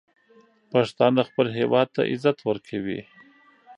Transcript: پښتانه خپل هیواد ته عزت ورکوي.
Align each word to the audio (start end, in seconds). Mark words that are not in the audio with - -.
پښتانه 0.71 1.21
خپل 1.29 1.47
هیواد 1.59 1.87
ته 1.95 2.01
عزت 2.11 2.37
ورکوي. 2.49 2.99